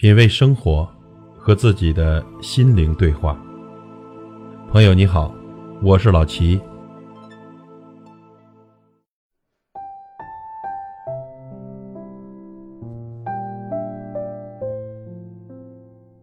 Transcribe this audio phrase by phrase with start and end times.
[0.00, 0.88] 品味生活，
[1.36, 3.38] 和自己的心灵对话。
[4.70, 5.30] 朋友你好，
[5.82, 6.58] 我是老齐。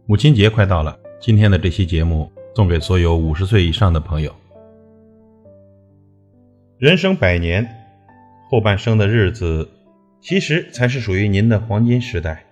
[0.06, 4.34] 母亲节快到了，今天的这期节目送给所有五十岁以上的朋友。
[6.78, 7.64] 人生百年，
[8.50, 9.70] 后半生的日子，
[10.20, 12.44] 其实才是属于您的黄金时代。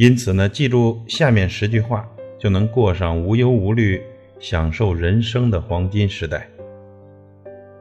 [0.00, 2.08] 因此呢，记住下面十句话，
[2.38, 4.00] 就能过上无忧无虑、
[4.38, 6.48] 享受人生的黄金时代。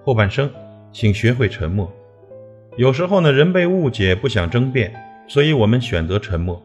[0.04, 0.52] 后半生，
[0.92, 1.90] 请学会沉默。
[2.76, 4.94] 有时候呢，人被误解，不想争辩，
[5.30, 6.62] 所以我们选择沉默。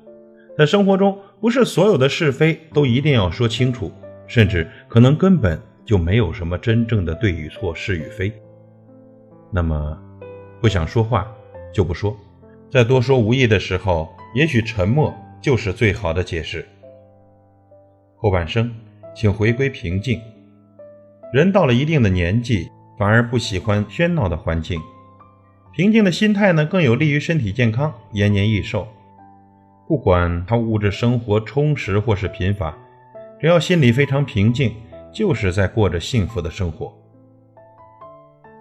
[0.58, 3.92] 在生活中，不是所有的是非都一定要说清楚，
[4.26, 8.32] 甚至可能根本就没有什么真正的对与错、是与非。
[9.52, 9.96] 那么，
[10.60, 11.32] 不想说话
[11.72, 12.16] 就不说，
[12.68, 15.14] 在多说无益的时候，也许沉默。
[15.44, 16.66] 就是最好的解释。
[18.16, 18.74] 后半生，
[19.14, 20.18] 请回归平静。
[21.34, 24.80] 人到了一定的年纪，反而不喜欢喧闹的环境。
[25.74, 28.88] 平静的心态呢，更有利于身体健康、延年益寿。
[29.86, 32.74] 不管他物质生活充实或是贫乏，
[33.38, 34.74] 只要心里非常平静，
[35.12, 36.90] 就是在过着幸福的生活。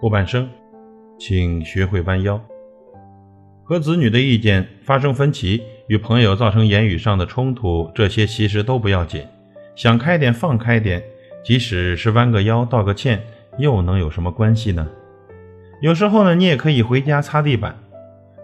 [0.02, 0.46] 后半生，
[1.18, 2.38] 请学会弯腰。
[3.64, 5.62] 和子女的意见发生分歧。
[5.86, 9.22] 与朋友造成言语上的冲突，这些其实都不要紧，
[9.76, 11.02] 想开点，放开点，
[11.44, 13.22] 即使是弯个腰、道个歉，
[13.58, 14.88] 又能有什么关系呢？
[15.82, 17.78] 有时候呢，你也可以回家擦地板，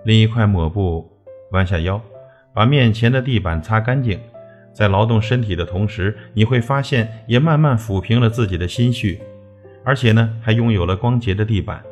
[0.04, 1.10] 拎一块抹布，
[1.52, 1.98] 弯下腰，
[2.52, 4.20] 把面前的地板擦干净，
[4.74, 9.18] 在劳动身体的同时，你会发现也慢慢抚平了自己的心绪，
[9.82, 11.82] 而且呢，还拥有了光洁的地板，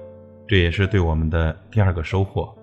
[0.46, 2.54] 这也是对我们的第二个收获。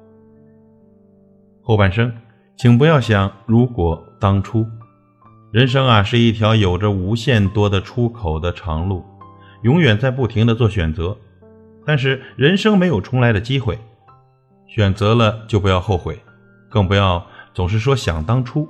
[1.66, 2.14] 后半生。
[2.56, 4.66] 请不要想如果当初，
[5.52, 9.04] 人生啊是一条有着无限多的出口的长路，
[9.64, 11.18] 永远在不停的做选择，
[11.86, 13.78] 但是人生没有重来的机会，
[14.68, 16.18] 选择了就不要后悔，
[16.70, 18.70] 更不要总是说想当初。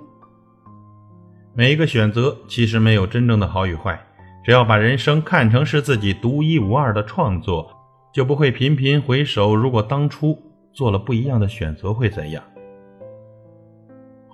[1.53, 4.03] 每一个选择其实没有真正的好与坏，
[4.43, 7.71] 只要把人生看成是自己独一无二的创作，
[8.11, 10.37] 就不会频频回首，如果当初
[10.73, 12.43] 做了不一样的选择会怎样。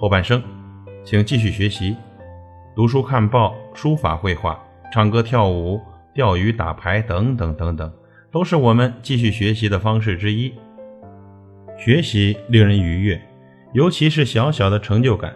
[0.01, 0.41] 后半生，
[1.03, 1.95] 请继续学习，
[2.75, 4.59] 读书、看报、书法、绘画、
[4.91, 5.79] 唱歌、跳舞、
[6.11, 7.93] 钓鱼、打牌等等等等，
[8.31, 10.51] 都是我们继续学习的方式之一。
[11.77, 13.21] 学习令人愉悦，
[13.73, 15.35] 尤其是小小的成就感，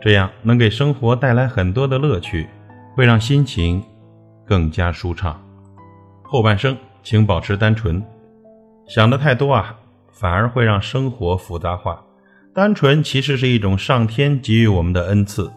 [0.00, 2.46] 这样能给生活带来很多的乐趣，
[2.94, 3.82] 会让心情
[4.46, 5.36] 更加舒畅。
[6.22, 8.00] 后半生，请保持单纯，
[8.86, 9.76] 想的太多啊，
[10.12, 12.00] 反而会让生活复杂化。
[12.54, 15.52] 单纯其实是一种上天给予我们的恩赐，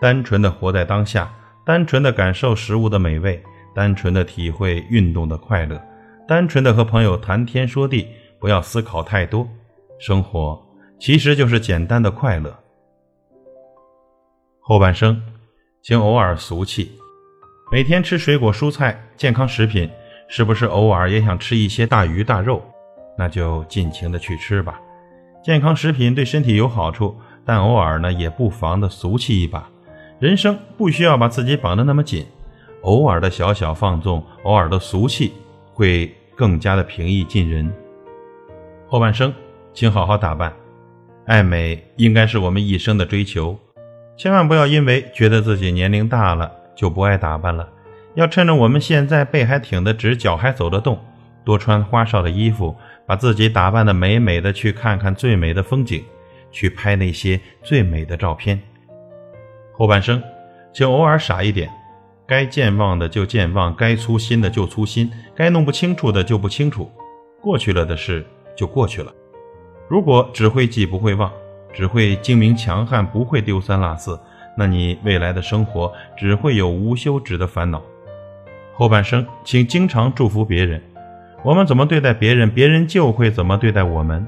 [0.00, 1.28] 单纯的活在当下，
[1.66, 3.42] 单纯的感受食物的美味，
[3.74, 5.82] 单纯的体会运动的快乐，
[6.28, 8.06] 单纯的和朋友谈天说地，
[8.38, 9.48] 不要思考太多，
[9.98, 10.64] 生活
[11.00, 12.56] 其实就是简单的快乐。
[14.60, 15.20] 后半生，
[15.82, 16.92] 请偶尔俗气，
[17.72, 19.90] 每天吃水果蔬菜健康食品，
[20.28, 22.62] 是不是偶尔也想吃一些大鱼大肉？
[23.18, 24.80] 那就尽情的去吃吧。
[25.44, 29.68] 健康食品对身体有好处，但偶尔呢也不妨的俗气一把。
[30.18, 32.24] 人生不需要把自己绑得那么紧，
[32.80, 35.34] 偶尔的小小放纵，偶尔的俗气，
[35.74, 37.70] 会更加的平易近人。
[38.86, 39.34] 后半生，
[39.74, 40.50] 请好好打扮，
[41.26, 43.58] 爱美应该是我们一生的追求，
[44.16, 47.68] 千万不要因为觉得自己年龄大了就不爱打扮了。
[48.14, 50.98] 要趁着我们现在背还挺得直，脚还走得动，
[51.44, 52.74] 多穿花哨的衣服。
[53.06, 56.02] 把自己打扮的美美的，去看看最美的风景，
[56.50, 58.60] 去拍那些最美的照片。
[59.72, 60.22] 后半生，
[60.72, 61.70] 请偶尔傻一点，
[62.26, 66.90] 该健忘的就健忘，该粗心的就粗心，该弄不清楚的就不清楚。
[67.40, 68.24] 过去了的事
[68.56, 69.12] 就过去了。
[69.88, 71.30] 如果只会记不会忘，
[71.72, 74.18] 只会精明强悍，不会丢三落四，
[74.56, 77.82] 那你未来的生活只会有无休止的烦恼。
[78.72, 80.82] 后半生，请经常祝福别人。
[81.44, 84.26] 我们怎么对待别人，别人就会怎么对待我们。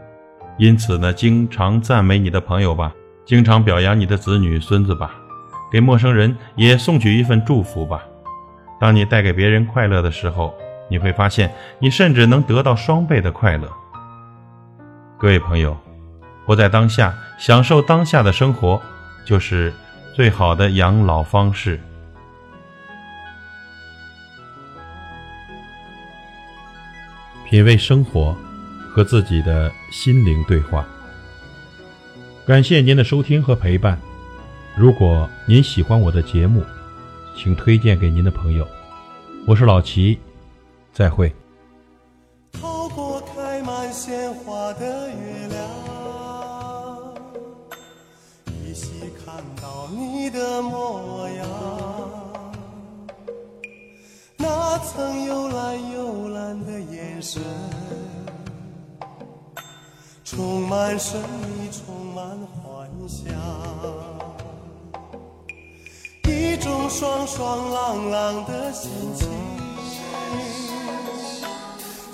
[0.58, 2.92] 因此呢，经常赞美你的朋友吧，
[3.24, 5.14] 经常表扬你的子女孙子吧，
[5.72, 8.04] 给陌生人也送去一份祝福吧。
[8.78, 10.54] 当你带给别人快乐的时候，
[10.90, 13.66] 你会发现，你甚至能得到双倍的快乐。
[15.16, 15.74] 各位朋友，
[16.44, 18.78] 活在当下，享受当下的生活，
[19.24, 19.72] 就是
[20.14, 21.80] 最好的养老方式。
[27.48, 28.36] 品味生活，
[28.90, 30.84] 和自己的心灵对话。
[32.44, 33.96] 感谢您的收听和陪伴，
[34.76, 36.64] 如果您喜欢我的节目，
[37.36, 38.66] 请推荐给您的朋友。
[39.46, 40.18] 我是老齐，
[40.92, 41.32] 再会。
[42.50, 47.14] 透过开满鲜花的月亮，
[48.64, 51.46] 依稀看到你的模样。
[54.36, 56.25] 那曾幽蓝幽
[56.64, 57.42] 的眼神，
[60.24, 62.24] 充满神秘，充满
[62.62, 63.34] 幻想。
[66.24, 69.28] 一种爽爽朗朗的心情，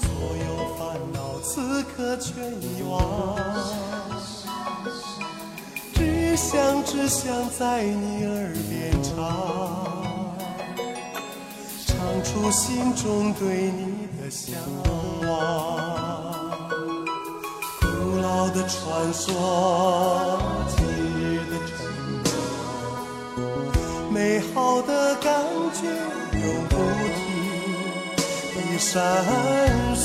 [0.00, 3.36] 所有烦恼此刻全遗忘，
[5.94, 9.14] 只想只想在你耳边唱，
[11.86, 14.56] 唱出心中对你的向
[15.28, 15.28] 往。
[17.82, 17.84] 古
[18.16, 19.28] 老的传说，
[20.74, 21.70] 今日的承
[22.24, 22.26] 诺。
[24.10, 25.30] 美好的感
[25.74, 25.84] 觉
[26.40, 26.74] 永不
[27.12, 27.20] 停
[28.54, 28.90] 地闪
[29.94, 30.00] 烁。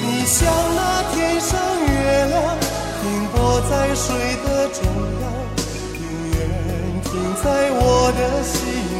[0.00, 0.34] 你像
[0.74, 0.80] 那
[1.12, 1.50] 天上
[1.86, 1.92] 月
[2.30, 2.34] 亮，
[3.02, 3.36] 停泊
[3.68, 4.06] 在水
[4.42, 4.80] 的中
[5.20, 5.22] 央，
[6.00, 6.40] 永远
[7.04, 7.10] 停
[7.44, 7.80] 在我
[8.16, 8.56] 的心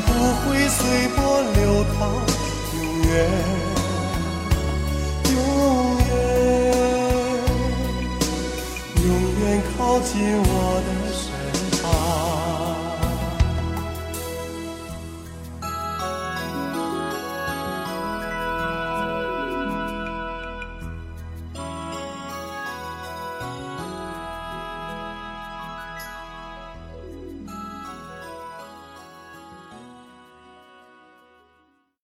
[0.00, 2.12] 不会随波流淌，
[2.76, 3.30] 永远，